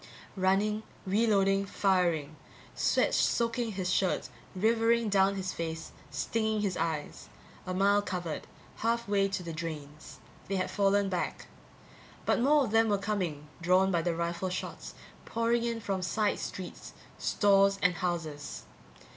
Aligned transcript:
Running, 0.35 0.81
re 1.05 1.27
loading, 1.27 1.63
firing. 1.67 2.35
Sweat 2.73 3.13
soaking 3.13 3.73
his 3.73 3.93
shirt, 3.93 4.29
rivering 4.55 5.09
down 5.09 5.35
his 5.35 5.53
face, 5.53 5.91
stinging 6.09 6.61
his 6.61 6.75
eyes. 6.75 7.29
A 7.67 7.75
mile 7.75 8.01
covered. 8.01 8.47
Half 8.77 9.07
way 9.07 9.27
to 9.27 9.43
the 9.43 9.53
drains. 9.53 10.17
They 10.47 10.55
had 10.55 10.71
fallen 10.71 11.07
back. 11.07 11.45
But 12.25 12.39
more 12.39 12.63
of 12.65 12.71
them 12.71 12.89
were 12.89 12.97
coming, 12.97 13.47
drawn 13.61 13.91
by 13.91 14.01
the 14.01 14.15
rifle 14.15 14.49
shots, 14.49 14.95
pouring 15.25 15.63
in 15.63 15.79
from 15.79 16.01
side 16.01 16.39
streets, 16.39 16.93
stores 17.19 17.77
and 17.83 17.93
houses. 17.93 18.63